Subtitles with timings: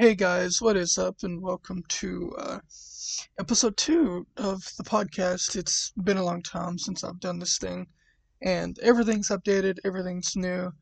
[0.00, 2.60] Hey guys, what is up, and welcome to uh,
[3.38, 5.56] episode two of the podcast.
[5.56, 7.86] It's been a long time since I've done this thing,
[8.40, 10.72] and everything's updated, everything's new.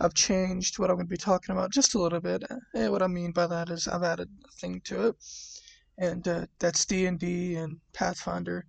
[0.00, 2.44] I've changed what I'm going to be talking about just a little bit.
[2.74, 5.16] And what I mean by that is I've added a thing to it,
[5.98, 8.64] and uh, that's D&D and Pathfinder,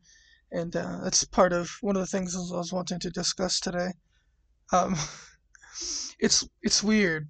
[0.51, 3.93] and uh, that's part of one of the things I was wanting to discuss today.
[4.73, 4.97] Um,
[6.19, 7.29] it's it's weird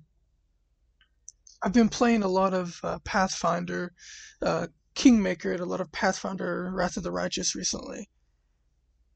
[1.64, 3.94] I've been playing a lot of uh, Pathfinder,
[4.42, 8.10] uh, Kingmaker, and a lot of Pathfinder Wrath of the Righteous recently.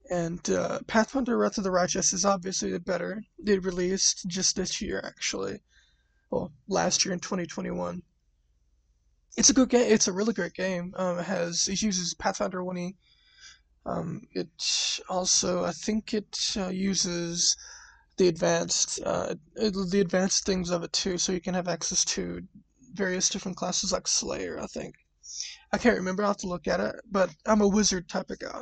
[0.09, 3.21] And uh, Pathfinder Wrath of the Righteous is obviously the better.
[3.45, 5.59] It released just this year, actually.
[6.29, 8.01] Well, last year in 2021.
[9.35, 9.91] It's a good game.
[9.91, 10.93] It's a really great game.
[10.95, 12.95] Um, it has it uses Pathfinder 1e.
[13.85, 14.47] Um, it
[15.09, 17.57] also, I think, it uh, uses
[18.17, 22.41] the advanced uh, the advanced things of it too, so you can have access to
[22.93, 24.59] various different classes like Slayer.
[24.59, 24.95] I think
[25.71, 26.23] I can't remember.
[26.23, 26.95] I'll have to look at it.
[27.11, 28.61] But I'm a wizard type of guy.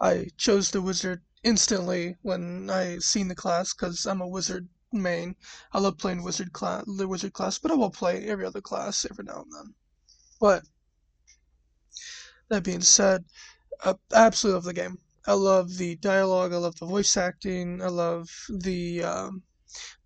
[0.00, 5.36] I chose the wizard instantly when I seen the class because I'm a wizard main.
[5.72, 9.06] I love playing wizard class, the wizard class, but I will play every other class
[9.08, 9.74] every now and then.
[10.40, 10.64] But
[12.48, 13.24] that being said,
[13.84, 14.98] I absolutely love the game.
[15.26, 16.52] I love the dialogue.
[16.52, 17.82] I love the voice acting.
[17.82, 19.42] I love the um,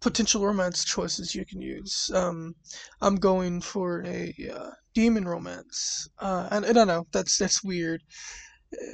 [0.00, 2.10] potential romance choices you can use.
[2.14, 2.54] Um,
[3.00, 7.06] I'm going for a uh, demon romance, uh, and I don't know.
[7.12, 8.02] That's that's weird.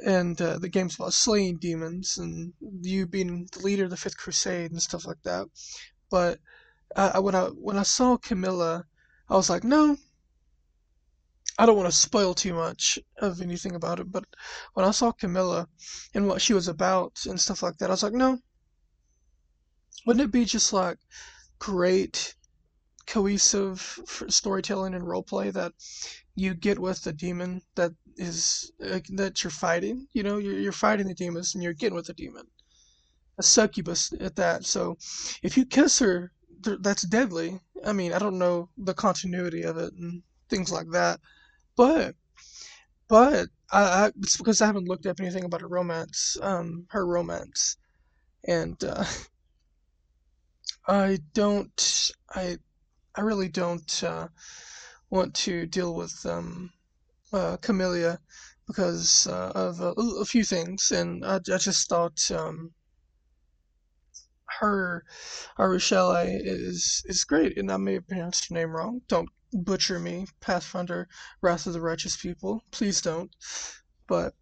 [0.04, 4.16] And uh, the game's about slaying demons and you being the leader of the Fifth
[4.16, 5.46] Crusade and stuff like that.
[6.10, 6.40] But
[6.96, 8.84] I, when I when I saw Camilla,
[9.28, 9.96] I was like, no,
[11.58, 14.24] I don't want to spoil too much of anything about it, but
[14.74, 15.68] when I saw Camilla
[16.14, 18.38] and what she was about and stuff like that, I was like, no.
[20.06, 20.98] Wouldn't it be just like
[21.58, 22.34] great
[23.06, 23.98] cohesive
[24.28, 25.72] storytelling and roleplay that
[26.34, 30.06] you get with the demon that is uh, that you're fighting?
[30.12, 32.46] You know, you're, you're fighting the demons and you're getting with the demon.
[33.38, 34.66] A succubus at that.
[34.66, 34.98] So
[35.42, 36.32] if you kiss her,
[36.80, 37.60] that's deadly.
[37.84, 41.20] I mean, I don't know the continuity of it and things like that.
[41.76, 42.14] But
[43.08, 47.06] but I, I it's because I haven't looked up anything about her romance, um, her
[47.06, 47.76] romance,
[48.46, 49.04] and uh,
[50.88, 52.58] I don't, I,
[53.14, 54.28] I really don't uh,
[55.10, 56.72] want to deal with um,
[57.32, 58.20] uh, Camellia
[58.66, 62.72] because uh, of a, a, few things, and I, I just thought um,
[64.60, 65.04] her,
[65.58, 69.02] Rochelle is is great, and I may have pronounced her name wrong.
[69.08, 71.08] Don't butcher me, Pathfinder,
[71.42, 72.62] Wrath of the Righteous People.
[72.70, 73.30] Please don't.
[74.08, 74.34] But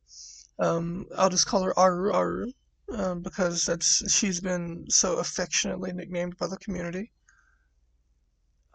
[0.59, 2.53] um, I'll just call her Aru Aru
[2.93, 7.11] um, because that's she's been so affectionately nicknamed by the community.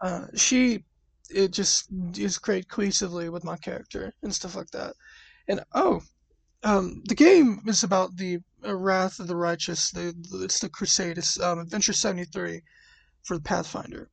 [0.00, 0.84] Uh, she
[1.30, 1.86] it just
[2.16, 4.94] is great cohesively with my character and stuff like that.
[5.48, 6.00] And oh,
[6.62, 9.90] um, the game is about the uh, Wrath of the Righteous.
[9.90, 11.18] The, it's the Crusade.
[11.18, 12.62] It's um, Adventure seventy three
[13.24, 14.10] for the Pathfinder.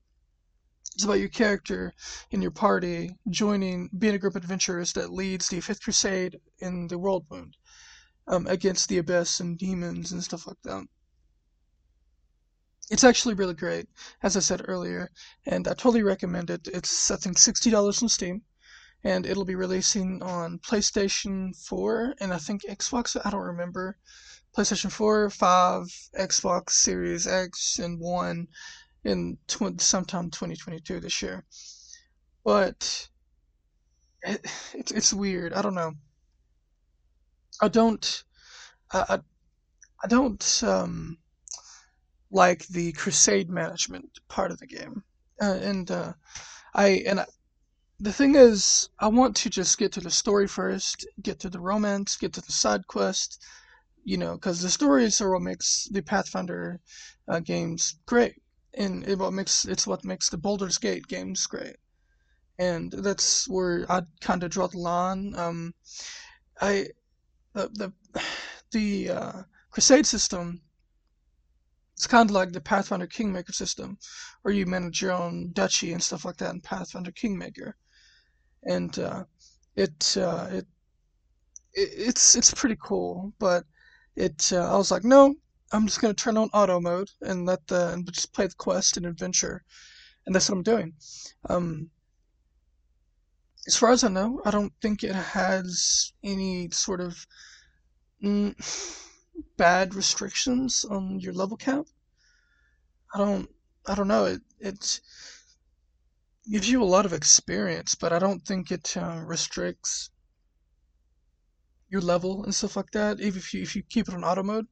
[0.97, 1.93] It's about your character
[2.31, 6.87] and your party joining, being a group of adventurers that leads the Fifth Crusade in
[6.87, 7.55] the World Wound
[8.27, 10.87] um, against the Abyss and demons and stuff like that.
[12.89, 13.87] It's actually really great,
[14.23, 15.11] as I said earlier,
[15.45, 16.67] and I totally recommend it.
[16.67, 18.41] It's, I think, $60 on Steam,
[19.03, 23.99] and it'll be releasing on PlayStation 4 and I think Xbox, I don't remember.
[24.57, 28.47] PlayStation 4, 5, Xbox Series X, and 1
[29.07, 31.45] in tw- sometime 2022 this year.
[32.43, 33.09] But
[34.21, 35.53] it, it's it's weird.
[35.53, 35.93] I don't know.
[37.61, 38.23] I don't
[38.91, 39.19] I
[40.03, 41.17] I don't um
[42.29, 45.03] like the crusade management part of the game.
[45.41, 46.13] Uh, and uh,
[46.73, 47.25] I and I,
[47.99, 51.59] the thing is, I want to just get to the story first, get to the
[51.61, 53.41] romance, get to the side quest,
[54.03, 56.79] you know, because the stories are what makes the Pathfinder
[57.27, 58.35] uh, games great
[58.77, 61.77] and it what makes it's what makes the Baldur's Gate games great.
[62.59, 65.35] And that's where I kind of draw the line.
[65.35, 65.73] Um,
[66.61, 66.87] I
[67.53, 68.21] the the
[68.71, 70.61] the uh, Crusade system.
[71.95, 73.97] It's kind of like the Pathfinder Kingmaker system,
[74.43, 77.75] where you manage your own duchy and stuff like that in Pathfinder Kingmaker,
[78.63, 79.23] and uh,
[79.75, 80.67] it, uh, it
[81.73, 83.33] it it's it's pretty cool.
[83.39, 83.65] But
[84.15, 85.35] it uh, I was like, no,
[85.71, 88.97] I'm just gonna turn on auto mode and let the and just play the quest
[88.97, 89.63] and adventure,
[90.25, 90.93] and that's what I'm doing.
[91.49, 91.89] Um,
[93.67, 97.27] as far as I know, I don't think it has any sort of
[98.23, 98.55] mm,
[99.57, 101.85] bad restrictions on your level cap.
[103.13, 103.49] I don't
[103.87, 105.01] I don't know it it's
[106.49, 110.09] gives you a lot of experience, but I don't think it uh, restricts
[111.89, 113.19] your level and stuff like that.
[113.19, 114.67] Even if you if you keep it on auto mode,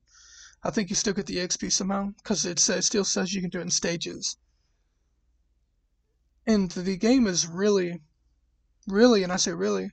[0.65, 3.51] I think you still get the XP somehow because it, it still says you can
[3.51, 4.35] do it in stages.
[6.47, 8.01] And the game is really,
[8.88, 9.91] really, and I say really,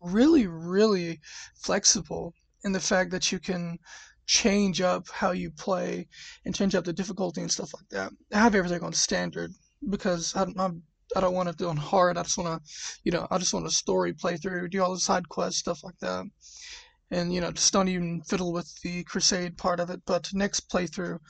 [0.00, 1.20] really, really
[1.54, 2.34] flexible
[2.64, 3.78] in the fact that you can
[4.26, 6.08] change up how you play
[6.44, 8.12] and change up the difficulty and stuff like that.
[8.32, 9.52] I have everything on standard
[9.88, 10.82] because I, I'm,
[11.14, 12.18] I don't want to do on hard.
[12.18, 12.72] I just want to,
[13.04, 15.98] you know, I just want a story playthrough, do all the side quests, stuff like
[16.00, 16.24] that.
[17.12, 20.00] And, you know, just don't even fiddle with the crusade part of it.
[20.04, 21.20] But next playthrough,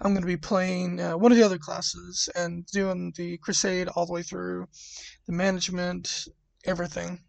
[0.00, 3.88] I'm going to be playing uh, one of the other classes and doing the crusade
[3.88, 4.68] all the way through,
[5.26, 6.28] the management,
[6.64, 7.20] everything.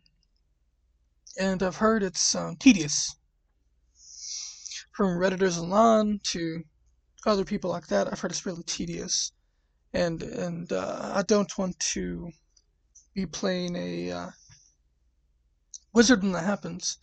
[1.38, 3.16] And I've heard it's uh, tedious
[4.94, 6.64] from Redditors online to
[7.26, 9.32] other people like that, I've heard it's really tedious,
[9.94, 12.32] and and uh, I don't want to
[13.14, 14.30] be playing a uh,
[15.94, 16.98] wizard when that happens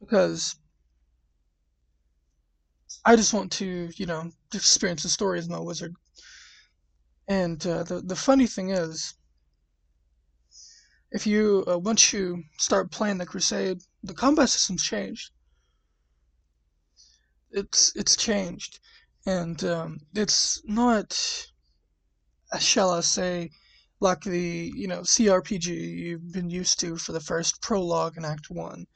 [0.00, 0.56] because
[3.04, 5.94] I just want to, you know, experience the story as my wizard.
[7.28, 9.14] And uh, the the funny thing is,
[11.12, 15.30] if you uh, once you start playing the Crusade, the combat system's changed
[17.52, 18.80] it's it's changed,
[19.26, 21.16] and um, it's not,
[22.52, 23.50] uh, shall I say,
[24.00, 28.50] like the you know CRPG you've been used to for the first prologue in Act
[28.50, 28.86] One.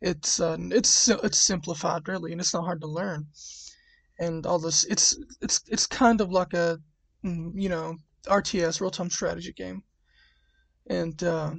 [0.00, 3.26] It's uh, it's it's simplified really, and it's not hard to learn.
[4.18, 6.78] And all this, it's it's it's kind of like a
[7.24, 7.96] mm, you know
[8.26, 9.82] RTS real time strategy game,
[10.88, 11.52] and uh,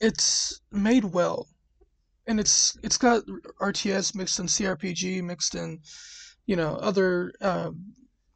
[0.00, 1.48] it's made well
[2.26, 3.24] and it's it's got
[3.60, 5.80] RTS mixed in CRPG mixed in
[6.46, 7.70] you know other uh,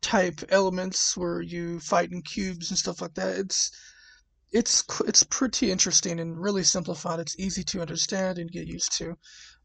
[0.00, 3.38] type elements where you fight in cubes and stuff like that.
[3.38, 3.70] It's
[4.56, 7.20] it's it's pretty interesting and really simplified.
[7.20, 9.16] It's easy to understand and get used to,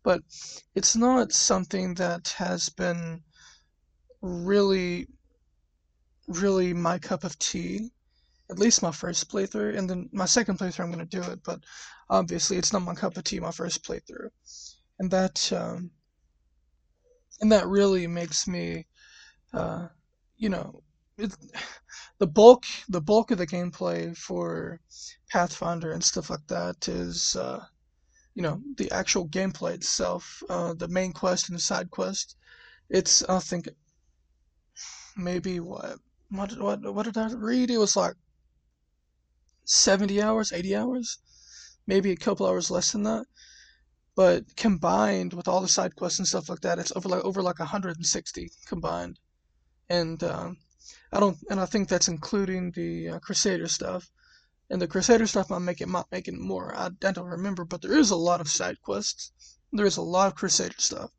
[0.04, 0.22] but
[0.76, 3.24] it's not something that has been
[4.22, 5.08] really
[6.28, 7.90] really my cup of tea
[8.52, 11.40] at least my first playthrough, and then my second playthrough I'm going to do it,
[11.46, 11.62] but
[12.10, 14.30] obviously it's not my cup of tea my first playthrough,
[15.00, 15.90] and that um,
[17.40, 18.86] and that really makes me,
[19.54, 19.88] uh,
[20.38, 20.84] you know,
[22.20, 24.80] the bulk the bulk of the gameplay for
[25.30, 27.36] Pathfinder and stuff like that is.
[27.36, 27.66] Uh,
[28.34, 32.36] you know the actual gameplay itself, uh, the main quest and the side quest.
[32.90, 33.68] It's I think
[35.18, 35.98] maybe what
[36.30, 37.70] what what what did I read?
[37.70, 38.16] It was like
[39.66, 41.20] 70 hours, 80 hours,
[41.88, 43.26] maybe a couple hours less than that.
[44.16, 47.42] But combined with all the side quests and stuff like that, it's over like over
[47.42, 49.20] like 160 combined.
[49.90, 50.58] And um,
[51.14, 54.10] I don't, and I think that's including the uh, Crusader stuff.
[54.70, 56.74] And the Crusader stuff might make it might make it more.
[56.76, 59.32] I, I don't remember, but there is a lot of side quests.
[59.74, 61.12] There is a lot of Crusader stuff.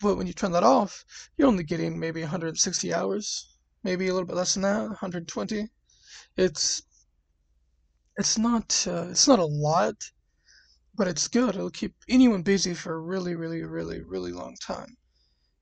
[0.00, 1.04] But when you turn that off,
[1.36, 5.68] you're only getting maybe 160 hours, maybe a little bit less than that, 120.
[6.36, 6.82] It's
[8.16, 9.96] it's not uh, it's not a lot,
[10.94, 11.56] but it's good.
[11.56, 14.96] It'll keep anyone busy for a really, really, really, really long time.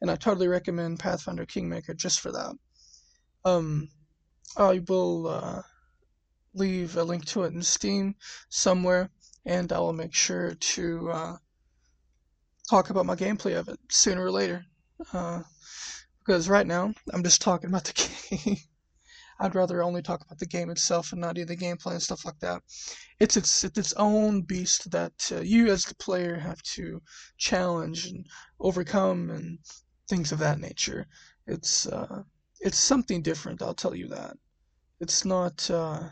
[0.03, 2.57] And I totally recommend Pathfinder Kingmaker just for that.
[3.47, 3.91] Um,
[4.57, 5.63] I will uh,
[6.53, 8.17] leave a link to it in Steam
[8.49, 9.11] somewhere,
[9.45, 11.37] and I will make sure to uh,
[12.69, 14.67] talk about my gameplay of it sooner or later.
[15.13, 15.45] Uh,
[16.19, 17.93] because right now I'm just talking about the
[18.37, 18.57] game.
[19.39, 22.25] I'd rather only talk about the game itself and not do the gameplay and stuff
[22.25, 22.63] like that.
[23.21, 27.01] It's its it's its own beast that uh, you as the player have to
[27.39, 28.27] challenge and
[28.59, 29.61] overcome and
[30.09, 31.07] things of that nature.
[31.47, 32.25] It's uh,
[32.61, 33.63] it's something different.
[33.63, 34.37] I'll tell you that.
[35.01, 35.71] It's not.
[35.71, 36.09] Uh,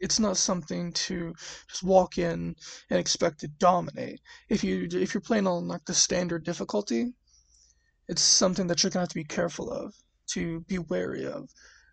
[0.00, 1.32] it's not something to
[1.68, 2.54] just walk in
[2.90, 4.20] and expect to dominate.
[4.48, 7.14] If you if you're playing on like the standard difficulty,
[8.08, 9.94] it's something that you're gonna have to be careful of,
[10.28, 11.48] to be wary of.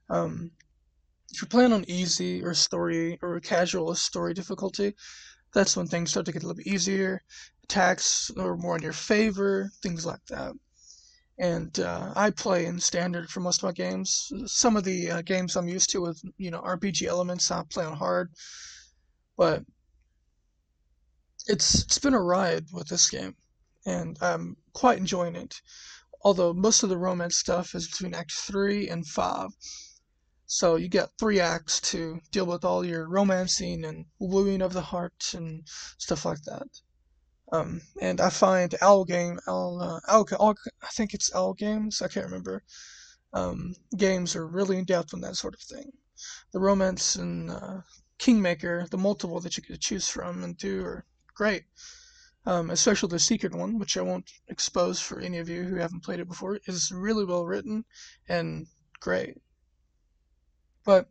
[0.09, 0.51] Um,
[1.31, 4.93] if you're playing on easy or story or casual or story difficulty,
[5.53, 7.21] that's when things start to get a little bit easier.
[7.63, 10.53] Attacks are more in your favor, things like that.
[11.39, 14.31] And uh, I play in standard for most of my games.
[14.45, 17.85] Some of the uh, games I'm used to with you know RPG elements, I play
[17.85, 18.31] on hard.
[19.37, 19.63] But
[21.47, 23.35] it's it's been a ride with this game,
[23.85, 25.61] and I'm quite enjoying it.
[26.21, 29.49] Although most of the romance stuff is between Act three and five
[30.53, 34.81] so you get three acts to deal with all your romancing and wooing of the
[34.81, 36.67] heart and stuff like that.
[37.53, 42.01] Um, and I find Owl Game, Owl, uh, Owl, Owl, I think it's Owl Games,
[42.01, 42.63] I can't remember.
[43.33, 45.91] um, games are really in depth on that sort of thing.
[46.53, 47.81] The romance and uh,
[48.19, 51.05] Kingmaker, the multiple that you could choose from and do are
[51.35, 51.65] great.
[52.45, 56.03] Um, especially the secret one, which I won't expose for any of you who haven't
[56.03, 57.85] played it before, is really well written
[58.29, 58.67] and
[58.99, 59.37] great.
[60.85, 61.09] But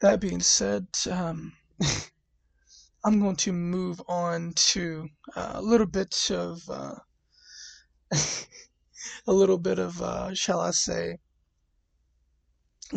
[0.00, 1.52] that being said, um,
[3.06, 6.94] I'm going to move on to uh, a little bit of uh,
[9.26, 11.18] a little bit of uh, shall I say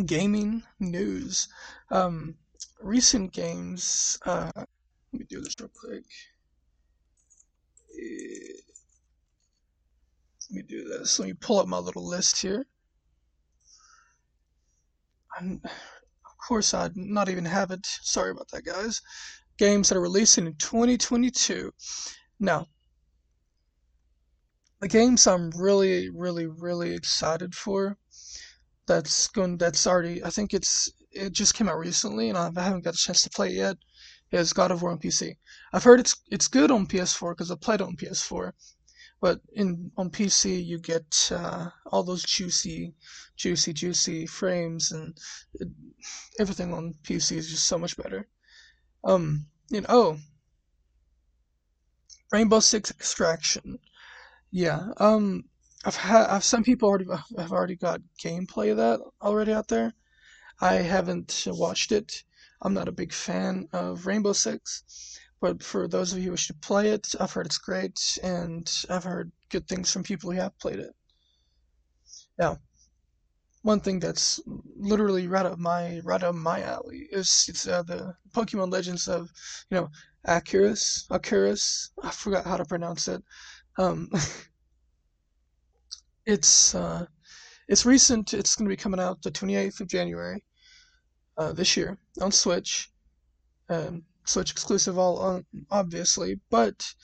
[0.06, 1.48] gaming news.
[1.90, 2.36] Um,
[2.80, 4.18] recent games.
[4.24, 4.68] Uh, let
[5.12, 6.04] me do this real quick.
[10.50, 11.18] Let me do this.
[11.18, 12.64] Let me pull up my little list here.
[15.38, 17.84] I'm, of course, I'd not even have it.
[17.84, 19.02] Sorry about that, guys.
[19.58, 21.72] Games that are releasing in 2022.
[22.40, 22.66] Now,
[24.80, 27.98] the games I'm really, really, really excited for.
[28.86, 29.58] That's going.
[29.58, 30.24] That's already.
[30.24, 30.90] I think it's.
[31.10, 33.76] It just came out recently, and I haven't got a chance to play it yet.
[34.30, 35.36] Is God of War on PC.
[35.72, 38.52] I've heard it's it's good on PS4 because I played on PS4,
[39.20, 42.94] but in on PC you get uh, all those juicy,
[43.36, 45.16] juicy, juicy frames, and
[45.54, 45.68] it,
[46.38, 48.28] everything on PC is just so much better.
[49.08, 50.18] Um, you know, oh,
[52.30, 53.78] Rainbow Six Extraction.
[54.50, 54.92] Yeah.
[54.98, 55.44] Um,
[55.84, 57.06] I've had I've some people already
[57.38, 59.94] have already got gameplay of that already out there.
[60.60, 62.22] I haven't watched it.
[62.60, 66.48] I'm not a big fan of Rainbow Six, but for those of you who wish
[66.48, 70.36] to play it, I've heard it's great, and I've heard good things from people who
[70.38, 70.94] have played it.
[72.38, 72.58] Now,
[73.68, 74.40] one thing that's
[74.78, 79.30] literally right up my right up my alley is it's uh, the Pokemon Legends of
[79.70, 79.90] you know
[80.26, 83.22] Arceus Arceus I forgot how to pronounce it.
[83.76, 84.10] Um,
[86.24, 87.04] it's uh,
[87.68, 88.32] it's recent.
[88.32, 90.42] It's going to be coming out the 28th of January
[91.36, 92.90] uh, this year on Switch.
[93.68, 96.40] Um, Switch exclusive, all uh, obviously.
[96.48, 96.94] But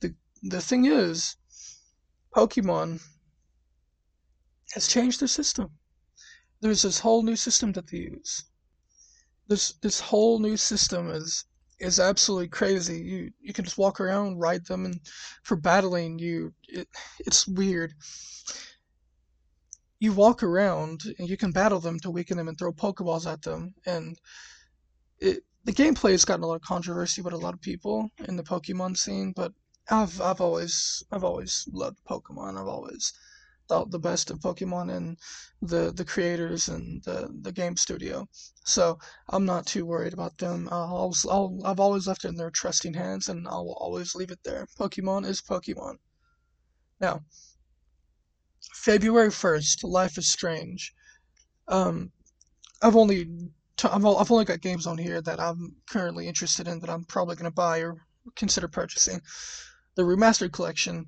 [0.00, 1.36] the the thing is,
[2.34, 3.00] Pokemon
[4.74, 5.78] has changed their system.
[6.60, 8.44] There's this whole new system that they use.
[9.46, 11.44] This this whole new system is
[11.78, 12.98] is absolutely crazy.
[12.98, 15.00] You you can just walk around, ride them, and
[15.42, 16.88] for battling you, it,
[17.20, 17.94] it's weird.
[20.00, 23.42] You walk around and you can battle them to weaken them and throw Pokeballs at
[23.42, 24.18] them, and
[25.20, 28.36] it the gameplay has gotten a lot of controversy with a lot of people in
[28.36, 29.32] the Pokemon scene.
[29.34, 29.52] But
[29.90, 32.60] I've I've always I've always loved Pokemon.
[32.60, 33.12] I've always
[33.68, 35.18] thought the best of Pokemon and
[35.62, 38.26] the the creators and the the game studio.
[38.64, 38.98] So
[39.28, 40.68] I'm not too worried about them.
[40.70, 44.40] I'll, I'll I've always left it in their trusting hands, and I'll always leave it
[44.44, 44.66] there.
[44.78, 45.98] Pokemon is Pokemon.
[47.00, 47.20] Now,
[48.74, 50.94] February first, Life is Strange.
[51.68, 52.10] Um,
[52.82, 53.24] I've only
[53.76, 57.04] t- I've, I've only got games on here that I'm currently interested in that I'm
[57.04, 57.96] probably gonna buy or
[58.36, 59.20] consider purchasing
[59.98, 61.06] the remastered collection,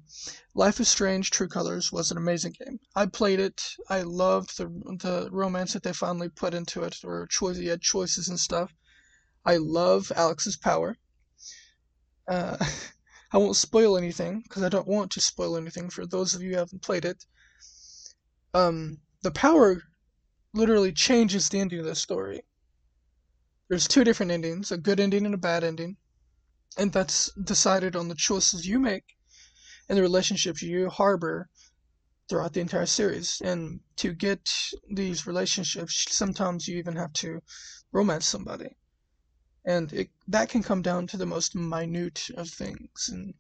[0.52, 2.80] Life is Strange: True Colors was an amazing game.
[2.97, 3.76] I played it.
[3.88, 4.66] I loved the
[4.99, 8.75] the romance that they finally put into it, or choice you had choices and stuff.
[9.47, 10.97] I love Alex's power.
[12.26, 12.56] Uh,
[13.32, 16.50] I won't spoil anything because I don't want to spoil anything for those of you
[16.50, 17.25] who haven't played it.
[18.54, 19.85] Um, the power
[20.52, 22.42] literally changes the ending of the story.
[23.68, 25.97] There's two different endings, a good ending and a bad ending
[26.79, 29.05] and that's decided on the choices you make
[29.89, 31.49] and the relationships you harbor
[32.29, 33.41] throughout the entire series.
[33.45, 34.49] And to get
[34.89, 37.41] these relationships, sometimes you even have to
[37.93, 38.77] romance somebody.
[39.65, 43.11] And it, that can come down to the most minute of things.
[43.12, 43.35] And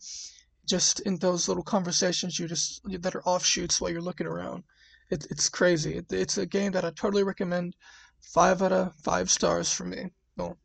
[0.66, 4.64] just in those little conversations you just that are offshoots while you're looking around.
[5.10, 5.96] It, it's crazy.
[5.96, 7.74] It, it's a game that I totally recommend.
[8.20, 10.10] Five out of five stars for me.
[10.36, 10.58] Well,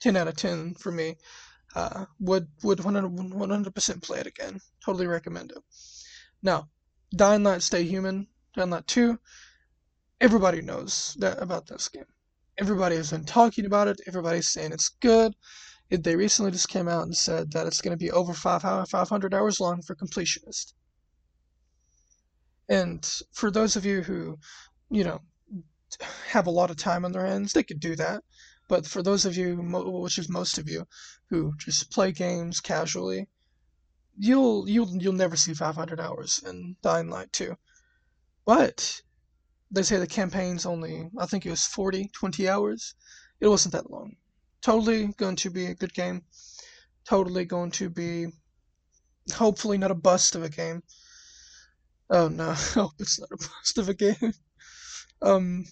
[0.00, 1.16] ten out of ten for me.
[1.74, 4.60] Uh, would would 100 percent play it again.
[4.84, 5.62] Totally recommend it.
[6.42, 6.68] Now,
[7.14, 9.18] Dying Light Stay Human, Dying Light 2.
[10.20, 12.06] Everybody knows that about this game.
[12.58, 14.00] Everybody has been talking about it.
[14.06, 15.34] Everybody's saying it's good.
[15.90, 18.62] It, they recently just came out and said that it's going to be over five
[18.62, 20.74] 500 hours long for completionist.
[22.68, 24.38] And for those of you who,
[24.90, 25.20] you know,
[26.26, 28.22] have a lot of time on their hands, they could do that.
[28.68, 30.86] But for those of you, which is most of you,
[31.30, 33.26] who just play games casually,
[34.18, 37.56] you'll you'll you'll never see 500 hours in Dying Light 2.
[38.44, 39.00] But
[39.70, 42.94] they say the campaign's only I think it was 40, 20 hours.
[43.40, 44.16] It wasn't that long.
[44.60, 46.24] Totally going to be a good game.
[47.04, 48.26] Totally going to be
[49.32, 50.82] hopefully not a bust of a game.
[52.10, 54.34] Oh no, hope it's not a bust of a game.
[55.20, 55.64] Um,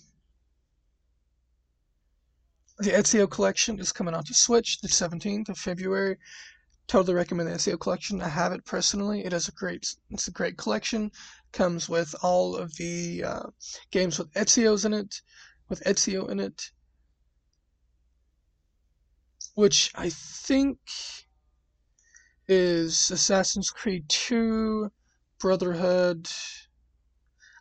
[2.78, 6.18] the Ezio collection is coming out to Switch the 17th of February.
[6.86, 8.20] Totally recommend the Ezio collection.
[8.20, 9.24] I have it personally.
[9.24, 11.10] It is a great, it's a great collection.
[11.52, 13.46] Comes with all of the uh,
[13.90, 15.22] games with Ezio's in it,
[15.68, 16.70] with Ezio in it,
[19.54, 20.78] which I think
[22.46, 24.92] is Assassin's Creed 2,
[25.40, 26.28] Brotherhood.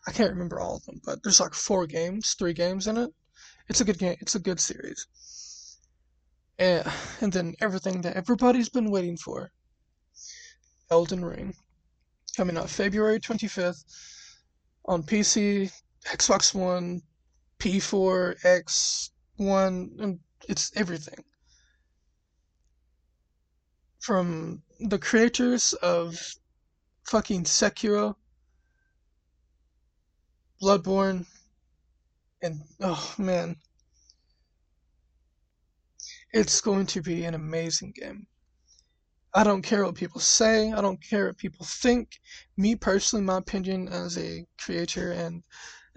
[0.07, 3.12] I can't remember all of them, but there's like four games, three games in it.
[3.67, 4.15] It's a good game.
[4.19, 5.07] It's a good series.
[6.60, 6.86] And,
[7.22, 9.51] and then everything that everybody's been waiting for.
[10.91, 11.55] Elden Ring.
[12.38, 13.84] Coming out February 25th
[14.86, 15.72] on PC,
[16.05, 17.01] Xbox One,
[17.60, 18.39] P4,
[19.39, 21.24] X1, and it's everything.
[24.00, 26.36] From the creators of
[27.05, 28.15] fucking Sekiro,
[30.62, 31.25] Bloodborne,
[32.45, 33.55] and oh man,
[36.31, 38.27] it's going to be an amazing game.
[39.33, 42.19] I don't care what people say, I don't care what people think.
[42.55, 45.41] Me personally, my opinion as a creator and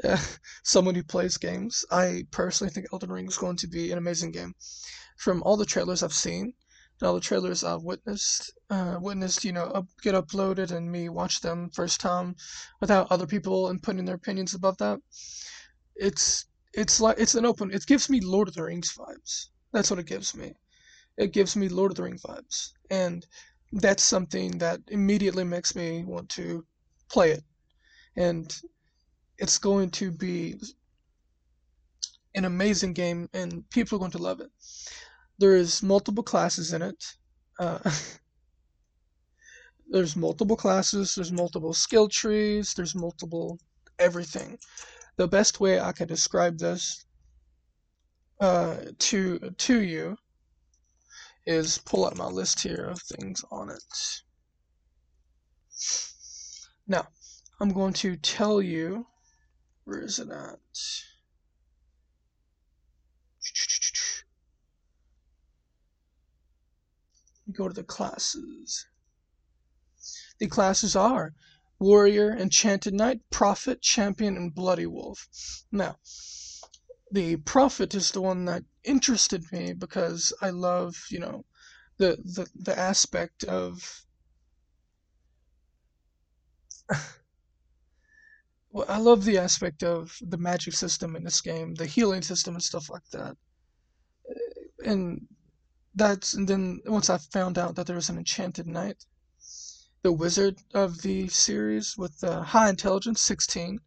[0.03, 0.17] uh,
[0.65, 4.33] someone who plays games, I personally think Elden Ring is going to be an amazing
[4.33, 4.55] game.
[5.19, 6.55] From all the trailers I've seen,
[7.03, 11.43] all the trailers I've witnessed, uh, witnessed, you know, up, get uploaded and me watch
[11.43, 12.37] them first time
[12.81, 14.99] without other people and putting their opinions above that
[15.99, 17.73] it's it's like it's an open.
[17.73, 19.47] It gives me Lord of the Rings vibes.
[19.73, 20.55] That's what it gives me.
[21.17, 23.27] It gives me Lord of the Rings vibes, and
[23.73, 26.65] that's something that immediately makes me want to
[27.11, 27.43] play it.
[28.17, 28.57] And
[29.39, 30.55] it's going to be
[32.35, 34.51] an amazing game, and people are going to love it.
[35.39, 37.05] There is multiple classes in it.
[37.59, 37.79] Uh,
[39.91, 41.15] there's multiple classes.
[41.15, 42.75] There's multiple skill trees.
[42.75, 43.59] There's multiple
[43.99, 44.59] everything
[45.19, 47.05] the best way I can describe this
[48.41, 50.17] uh, to to you
[51.45, 54.23] is pull out my list here of things on it.
[56.87, 57.09] Now,
[57.61, 59.07] I'm going to tell you
[59.85, 60.59] where is it at?
[67.53, 68.87] Go to the classes.
[70.39, 71.33] The classes are
[71.79, 75.29] warrior, enchanted knight, prophet, champion, and bloody wolf.
[75.71, 75.97] Now,
[77.11, 81.45] the prophet is the one that interested me because I love, you know,
[81.99, 84.05] the the, the aspect of
[88.71, 92.55] well, I love the aspect of the magic system in this game, the healing system
[92.55, 93.37] and stuff like that.
[94.85, 95.27] And
[95.95, 99.05] that's and then once I found out that there was an enchanted knight,
[100.03, 103.81] the wizard of the series with the high intelligence, 16,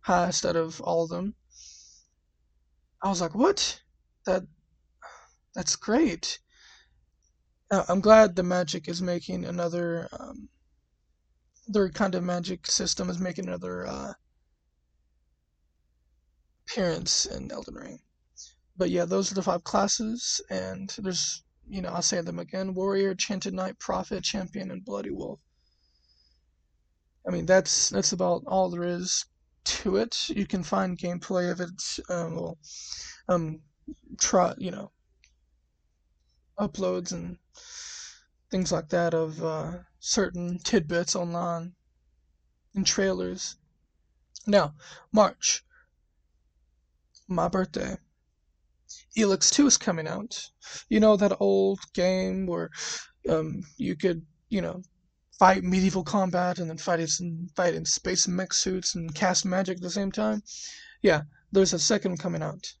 [0.00, 1.34] highest out of all of them.
[3.02, 3.80] I was like, what?
[4.26, 4.44] That
[5.54, 6.38] that's great.
[7.70, 10.48] Uh, I'm glad the magic is making another um,
[11.66, 14.12] their kind of magic system is making another uh,
[16.66, 18.00] appearance in Elden Ring.
[18.76, 22.74] But yeah, those are the five classes, and there's you know I'll say them again:
[22.74, 25.40] warrior, enchanted knight, prophet, champion, and bloody wolf.
[27.26, 29.24] I mean, that's that's about all there is
[29.64, 30.28] to it.
[30.28, 31.82] You can find gameplay of it.
[32.08, 32.58] Um, well,
[33.28, 33.60] um,
[34.18, 34.90] try you know,
[36.58, 37.38] uploads and
[38.50, 41.74] things like that of uh, certain tidbits online
[42.74, 43.56] and trailers.
[44.46, 44.74] Now,
[45.12, 45.64] March,
[47.26, 47.96] my birthday.
[49.16, 50.50] Elex 2 is coming out.
[50.88, 52.70] You know that old game where
[53.28, 54.82] um, you could, you know,
[55.38, 59.78] fight medieval combat and then fight in, fight in space mech suits and cast magic
[59.78, 60.42] at the same time.
[61.02, 62.74] Yeah, there's a second coming out.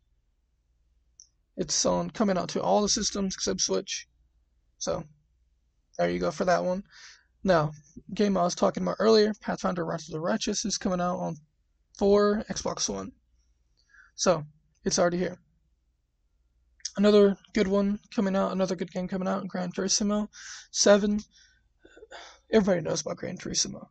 [1.56, 4.08] It's on coming out to all the systems except Switch.
[4.78, 5.04] So
[5.98, 6.84] there you go for that one.
[7.42, 7.72] Now,
[8.14, 11.36] game I was talking about earlier, Pathfinder Wrath of the Righteous, is coming out on
[11.98, 13.12] for Xbox One.
[14.14, 14.44] So
[14.84, 15.38] it's already here.
[16.96, 20.28] Another good one coming out, another good game coming out, Gran Turismo
[20.70, 21.20] 7
[22.54, 23.88] everybody knows about Gran Turismo.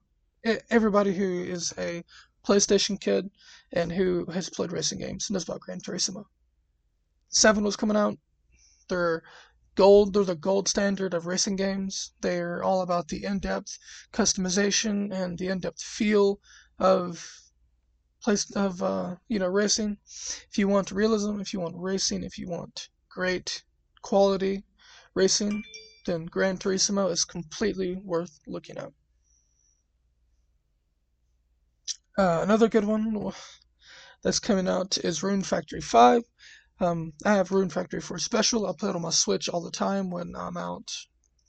[0.70, 2.04] Everybody who is a
[2.48, 3.30] PlayStation kid
[3.74, 6.26] and who has played racing games knows about Gran Turismo.
[7.28, 8.18] Seven was coming out.
[8.88, 9.24] They're
[9.76, 10.14] gold.
[10.14, 12.14] They're the gold standard of racing games.
[12.22, 13.78] They're all about the in-depth
[14.14, 16.40] customization and the in-depth feel
[16.80, 17.30] of
[18.22, 19.98] place of uh, you know racing.
[20.50, 23.64] If you want realism, if you want racing, if you want great
[24.02, 24.64] quality
[25.16, 25.64] racing,
[26.06, 28.92] then Gran Turismo is completely worth looking at.
[32.18, 33.34] Uh, another good one,
[34.24, 36.24] that's coming out is Rune Factory 5.
[36.80, 38.66] Um, I have Rune Factory 4 Special.
[38.66, 40.92] I play it on my Switch all the time when I'm out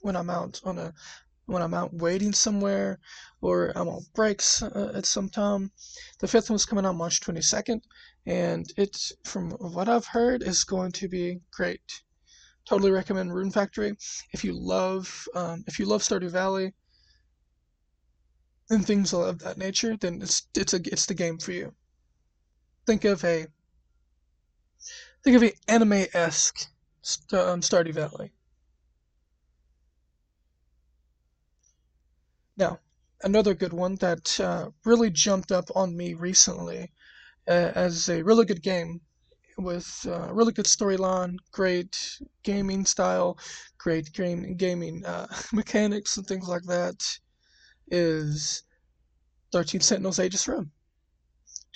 [0.01, 0.93] when I'm out on a
[1.47, 2.99] when I'm out waiting somewhere
[3.40, 5.71] or I'm on breaks uh, at some time.
[6.21, 7.81] The fifth one's coming out March 22nd,
[8.27, 12.03] and it's from what I've heard is going to be great.
[12.66, 13.94] Totally recommend Rune Factory
[14.33, 16.72] if you love um, if you love Stardew Valley
[18.70, 19.96] and things of that nature.
[19.96, 21.74] Then it's it's a it's the game for you.
[22.87, 23.46] Think of a
[25.22, 26.66] think of a anime esque
[27.33, 28.33] um, Stardew Valley.
[32.57, 32.79] Now,
[33.22, 36.92] another good one that uh, really jumped up on me recently
[37.48, 39.00] uh, as a really good game
[39.59, 43.38] with uh, really good storyline, great gaming style,
[43.79, 47.03] great game gaming uh, mechanics and things like that
[47.88, 48.62] is
[49.53, 50.71] 13 Sentinels Aegis Rim.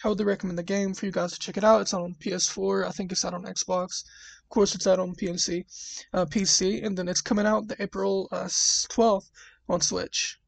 [0.02, 1.80] Totally recommend the game for you guys to check it out.
[1.80, 2.86] It's on PS4.
[2.86, 4.04] I think it's out on Xbox.
[4.44, 5.64] Of course, it's out on PNC,
[6.12, 9.30] uh, PC, and then it's coming out the April uh, 12th
[9.68, 10.38] on Switch.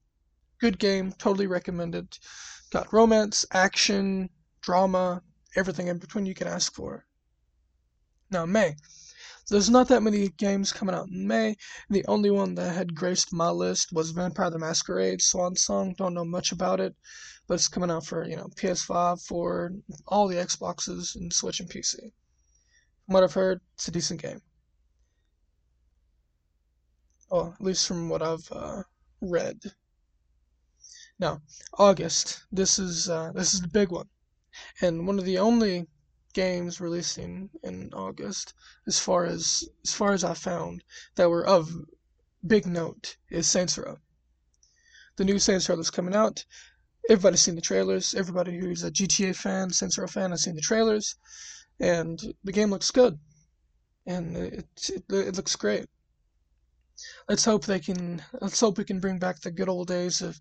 [0.60, 1.12] Good game.
[1.18, 2.16] Totally recommended.
[2.70, 5.22] Got romance, action, drama,
[5.56, 7.04] everything in between you can ask for.
[8.30, 8.76] Now, May.
[9.48, 11.56] There's not that many games coming out in May.
[11.88, 15.94] The only one that had graced my list was Vampire the Masquerade Swan Song.
[15.98, 16.94] Don't know much about it,
[17.48, 19.72] but it's coming out for, you know, PS5, for
[20.06, 21.98] all the Xboxes, and Switch and PC.
[23.04, 24.40] From what I've heard, it's a decent game.
[27.28, 28.84] Well, at least from what I've uh,
[29.20, 29.72] read.
[31.18, 31.42] Now,
[31.74, 32.44] August.
[32.52, 34.08] This is uh, this is the big one,
[34.80, 35.88] and one of the only
[36.32, 38.54] games releasing in August,
[38.86, 40.84] as far as as far as I found
[41.16, 41.70] that were of
[42.46, 43.98] big note, is Saints Row.
[45.16, 46.44] The new Saints Row that's coming out.
[47.08, 48.14] Everybody's seen the trailers.
[48.14, 51.16] Everybody who's a GTA fan, Saints Row fan, has seen the trailers,
[51.78, 53.18] and the game looks good,
[54.06, 55.86] and it it, it looks great.
[57.28, 58.22] Let's hope they can.
[58.40, 60.38] Let's hope we can bring back the good old days of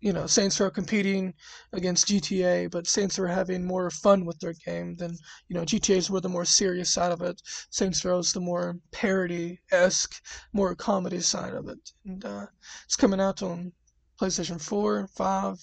[0.00, 1.34] you know, Saints Row competing
[1.72, 5.16] against GTA, but Saints Row having more fun with their game than,
[5.48, 7.42] you know, GTA's were the more serious side of it.
[7.68, 10.22] Saints Row's the more parody-esque,
[10.54, 11.92] more comedy side of it.
[12.06, 12.46] And uh,
[12.84, 13.72] it's coming out on
[14.18, 15.58] PlayStation 4, 5,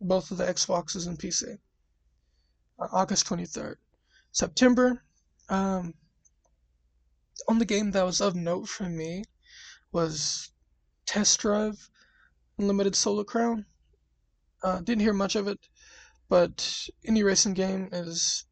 [0.00, 1.58] both of the Xboxes and PC.
[2.80, 3.76] Uh, August 23rd.
[4.32, 5.04] September,
[5.48, 5.94] um,
[7.48, 9.22] only game that was of note for me
[9.92, 10.50] was
[11.06, 11.90] Test Drive
[12.62, 13.66] Unlimited Solar Crown.
[14.62, 15.58] Uh, didn't hear much of it,
[16.28, 18.44] but any racing game is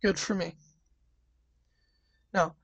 [0.00, 0.56] good for me.
[2.32, 2.54] Now,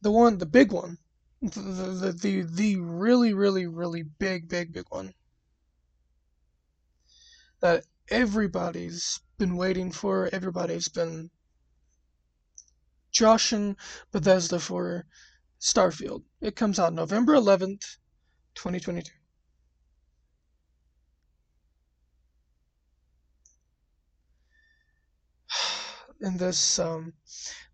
[0.00, 0.96] the one, the big one,
[1.42, 5.12] the the the, the really really really big big big one
[7.60, 11.30] that everybody's been waiting for, everybody's been
[13.10, 13.76] joshing
[14.10, 15.04] Bethesda for
[15.60, 16.22] Starfield.
[16.40, 17.98] It comes out November 11th,
[18.54, 19.21] 2022.
[26.22, 27.12] And this um,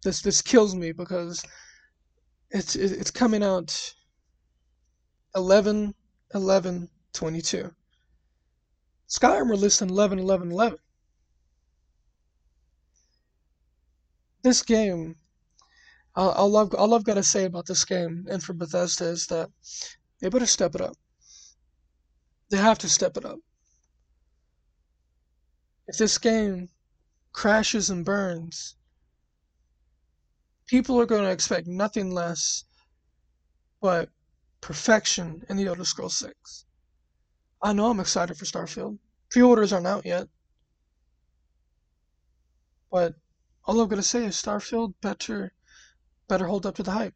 [0.03, 1.45] this this kills me because
[2.51, 3.95] it's it's coming out
[5.37, 5.95] 11
[6.35, 7.71] 11 22
[9.09, 10.79] skyrim released in 11 11 11
[14.43, 15.17] this game
[16.17, 19.27] all, all, I've, all I've got to say about this game and for bethesda is
[19.29, 19.51] that
[20.21, 20.97] they better step it up.
[22.51, 23.39] They have to step it up.
[25.87, 26.69] If this game
[27.33, 28.77] crashes and burns,
[30.67, 32.65] people are going to expect nothing less
[33.81, 34.11] but
[34.61, 36.65] perfection in the Elder Scrolls 6.
[37.63, 38.99] I know I'm excited for Starfield.
[39.31, 40.29] Pre-orders aren't out yet.
[42.91, 43.15] But
[43.65, 45.53] all I'm gonna say is Starfield better
[46.27, 47.15] better hold up to the hype.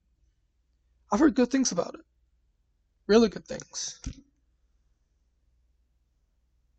[1.11, 2.05] I've heard good things about it.
[3.07, 4.01] Really good things.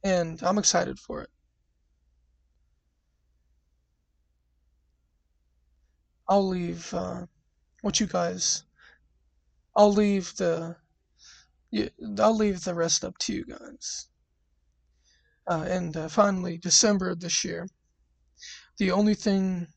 [0.04, 1.30] And I'm excited for it.
[6.27, 7.25] I'll leave uh,
[7.81, 8.63] what you guys.
[9.75, 10.75] I'll leave the.
[12.19, 14.07] I'll leave the rest up to you guys.
[15.47, 17.67] Uh, and uh, finally, December of this year.
[18.77, 19.67] The only thing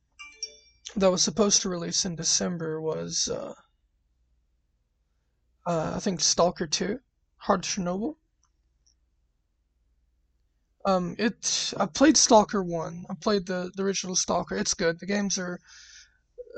[0.96, 3.54] that was supposed to release in December was, uh,
[5.66, 6.98] uh I think, Stalker 2,
[7.38, 8.16] Hard Chernobyl.
[10.84, 11.74] Um, it.
[11.76, 13.06] I played Stalker 1.
[13.10, 14.56] I played the, the original Stalker.
[14.56, 15.00] It's good.
[15.00, 15.58] The games are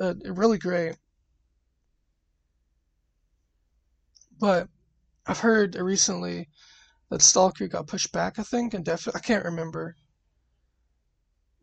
[0.01, 0.97] uh, really great.
[4.39, 4.69] But
[5.27, 6.49] I've heard recently
[7.11, 8.39] that Stalker got pushed back.
[8.39, 9.97] I think and definitely I can't remember.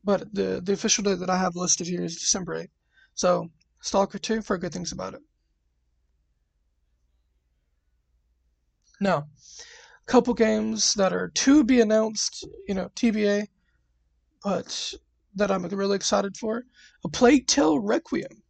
[0.05, 2.69] but the the official date that I have listed here is December 8th.
[3.13, 5.21] So Stalker 2 for good things about it.
[8.99, 13.47] Now, a couple games that are to be announced, you know, TBA,
[14.43, 14.93] but
[15.35, 16.63] that I'm really excited for.
[17.03, 18.43] A Plague Tale Requiem.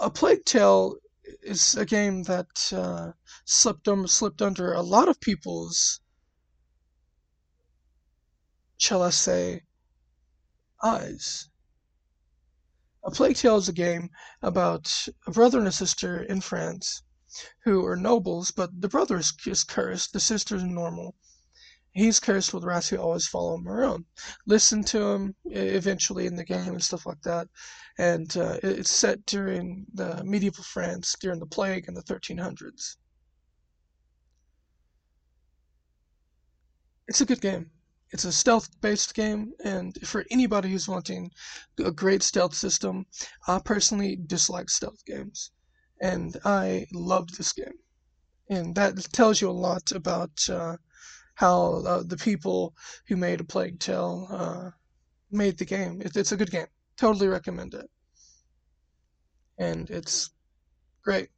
[0.00, 0.96] A Plague Tale
[1.42, 3.12] is a game that uh,
[3.44, 6.00] slipped under, slipped under a lot of people's,
[8.76, 9.62] shall I say,
[10.82, 11.48] eyes.
[13.04, 14.10] A Plague Tale is a game
[14.42, 17.02] about a brother and a sister in France
[17.64, 21.14] who are nobles, but the brother is, is cursed, the sister is normal.
[21.98, 24.04] He's cursed with rats who always follow him around.
[24.46, 27.48] Listen to him eventually in the game and stuff like that.
[27.98, 32.98] And uh, it's set during the medieval France during the plague in the 1300s.
[37.08, 37.68] It's a good game.
[38.12, 41.32] It's a stealth-based game, and for anybody who's wanting
[41.84, 43.06] a great stealth system,
[43.48, 45.50] I personally dislike stealth games,
[46.00, 47.78] and I loved this game,
[48.48, 50.76] and that tells you a lot about uh,
[51.38, 52.74] how uh, the people
[53.06, 54.70] who made A Plague Tale uh,
[55.30, 56.02] made the game.
[56.02, 56.66] It, it's a good game.
[56.96, 57.88] Totally recommend it,
[59.56, 60.30] and it's
[61.04, 61.28] great.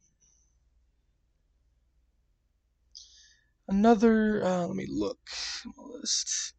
[3.67, 5.19] Another, uh, let me look
[5.77, 6.55] list.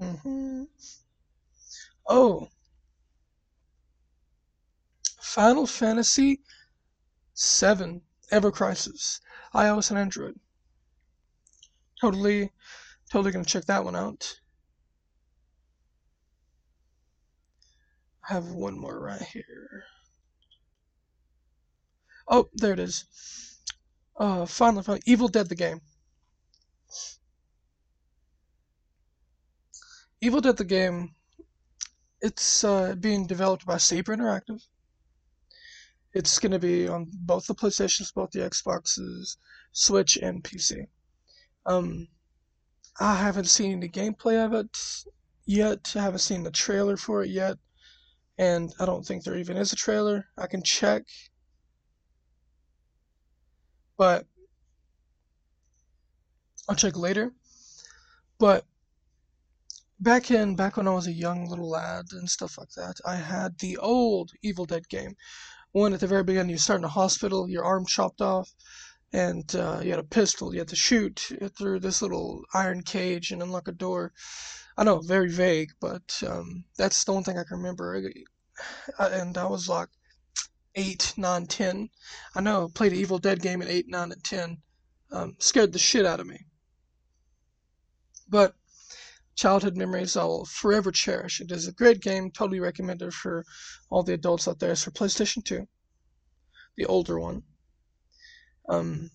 [0.00, 0.62] Mm-hmm.
[2.08, 2.48] Oh,
[5.20, 6.40] Final Fantasy
[7.36, 9.20] VII Ever Crisis,
[9.54, 10.40] iOS and Android.
[12.00, 12.50] Totally,
[13.10, 14.40] totally gonna check that one out.
[18.28, 19.84] I have one more right here.
[22.28, 23.04] Oh, there it is.
[24.16, 25.80] Uh, finally, finally, Evil Dead the game.
[30.20, 31.14] Evil Dead the game,
[32.20, 34.60] it's uh, being developed by Saber Interactive.
[36.12, 39.36] It's going to be on both the PlayStations, both the Xboxes,
[39.72, 40.88] Switch, and PC.
[41.66, 42.08] Um,
[43.00, 44.76] I haven't seen any gameplay of it
[45.46, 45.92] yet.
[45.96, 47.58] I haven't seen the trailer for it yet,
[48.38, 50.26] and I don't think there even is a trailer.
[50.36, 51.04] I can check,
[53.96, 54.26] but
[56.68, 57.32] I'll check later.
[58.38, 58.64] But
[60.00, 63.16] back in back when I was a young little lad and stuff like that, I
[63.16, 65.16] had the old Evil Dead game.
[65.72, 68.54] One at the very beginning, you start in a hospital, your arm chopped off,
[69.12, 70.52] and uh, you had a pistol.
[70.52, 74.12] You had to shoot through this little iron cage and unlock a door.
[74.76, 78.02] I know, very vague, but um, that's the one thing I can remember.
[78.98, 79.88] And I was like
[80.74, 81.88] eight, nine, ten.
[82.34, 84.58] I know, played an Evil Dead game at eight, nine, and ten.
[85.10, 86.46] Um, scared the shit out of me.
[88.28, 88.54] But
[89.34, 91.40] childhood memories I will forever cherish.
[91.40, 93.44] It is a great game, totally recommended for
[93.88, 94.72] all the adults out there.
[94.72, 95.66] It's for PlayStation 2,
[96.76, 97.42] the older one.
[98.68, 99.10] Um,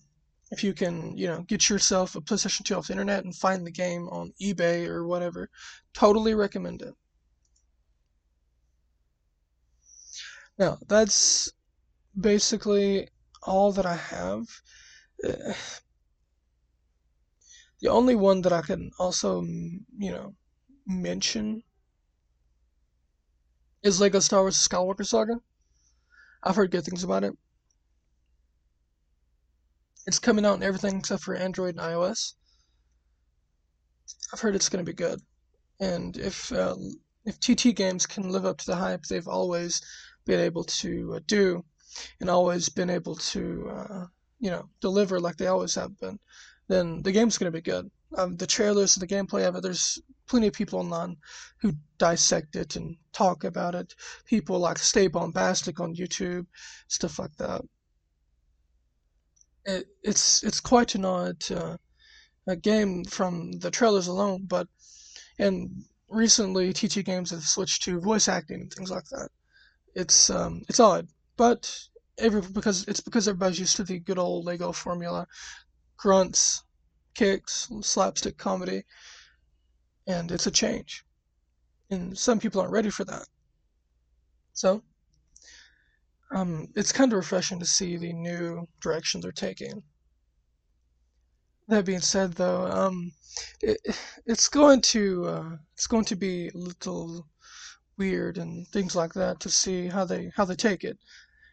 [0.50, 3.66] if you can, you know, get yourself a PlayStation 2 off the internet and find
[3.66, 5.50] the game on eBay or whatever,
[5.94, 6.94] totally recommend it.
[10.58, 11.50] Now, that's
[12.18, 13.08] basically
[13.42, 14.46] all that I have.
[15.26, 15.54] Uh,
[17.80, 20.34] the only one that I can also, you know,
[20.86, 21.62] mention
[23.82, 25.40] is Lego Star Wars Skywalker Saga.
[26.42, 27.36] I've heard good things about it.
[30.06, 32.34] It's coming out in everything except for Android and iOS.
[34.32, 35.20] I've heard it's going to be good.
[35.80, 36.76] And if uh,
[37.24, 39.80] if TT Games can live up to the hype they've always
[40.26, 41.64] been able to uh, do,
[42.20, 44.06] and always been able to, uh,
[44.40, 46.18] you know, deliver like they always have been,
[46.68, 47.90] then the game's going to be good.
[48.16, 51.16] Um, the trailers, the gameplay of it, there's plenty of people online
[51.60, 53.94] who dissect it and talk about it.
[54.24, 56.46] People like Stay Bombastic on YouTube,
[56.88, 57.62] stuff like that.
[59.66, 61.76] It, it's it's quite an odd uh,
[62.62, 64.68] game from the trailers alone, but
[65.38, 69.30] and recently TT Games have switched to voice acting and things like that.
[69.94, 74.44] It's um it's odd, but every because it's because everybody's used to the good old
[74.46, 75.26] Lego formula
[75.98, 76.62] grunts,
[77.14, 78.84] kicks, slapstick comedy,
[80.06, 81.04] and it's a change.
[81.90, 83.26] And some people aren't ready for that.
[84.54, 84.82] So,
[86.34, 89.82] um, it's kind of refreshing to see the new direction they're taking.
[91.68, 93.12] That being said, though, um,
[93.62, 93.78] it,
[94.26, 97.26] it's going to uh, it's going to be a little
[97.96, 100.98] weird and things like that to see how they how they take it.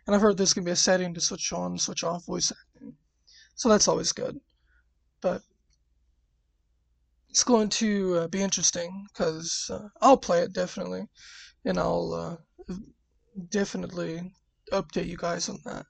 [0.06, 2.96] And I've heard there's gonna be a setting to switch on, switch off voice acting.
[3.56, 4.40] So that's always good.
[5.22, 5.44] But
[7.30, 11.08] it's going to uh, be interesting because uh, I'll play it definitely,
[11.66, 12.40] and I'll
[12.70, 12.76] uh,
[13.50, 14.34] definitely
[14.72, 15.86] update you guys on that.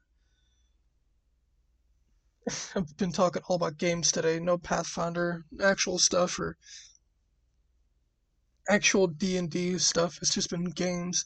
[2.75, 6.57] I've been talking all about games today, no Pathfinder, actual stuff or
[8.69, 10.17] actual D&D stuff.
[10.21, 11.25] It's just been games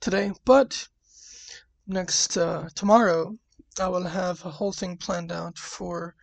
[0.00, 0.32] today.
[0.44, 0.88] But
[1.86, 3.36] next uh, tomorrow,
[3.80, 6.14] I will have a whole thing planned out for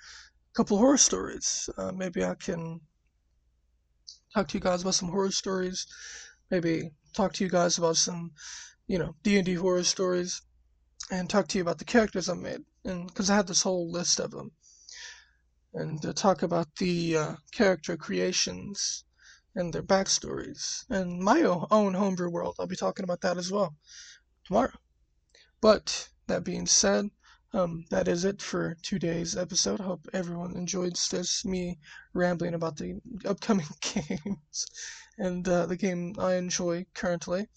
[0.53, 1.69] a couple horror stories.
[1.77, 2.81] Uh, maybe I can
[4.33, 5.87] talk to you guys about some horror stories.
[6.51, 8.31] Maybe talk to you guys about some,
[8.87, 10.41] you know, D&D horror stories,
[11.11, 12.63] and talk to you about the characters I made.
[12.83, 14.51] And because I have this whole list of them,
[15.73, 19.03] and uh, talk about the uh, character creations
[19.55, 20.85] and their backstories.
[20.89, 23.75] And my own homebrew world, I'll be talking about that as well
[24.45, 24.73] tomorrow.
[25.61, 27.09] But that being said,
[27.53, 29.79] um, that is it for today's episode.
[29.79, 31.79] I hope everyone enjoyed this me
[32.13, 34.65] rambling about the upcoming games
[35.17, 37.47] and uh, the game I enjoy currently.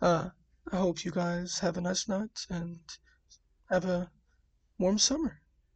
[0.00, 0.30] Uh,
[0.70, 2.80] I hope you guys have a nice night and
[3.70, 4.10] have a
[4.78, 5.40] warm summer.